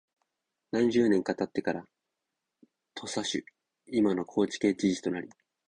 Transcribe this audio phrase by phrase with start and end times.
[0.71, 1.85] 何十年か経ってから
[2.95, 3.45] 土佐守
[3.95, 5.29] （いまの高知県知事）となり、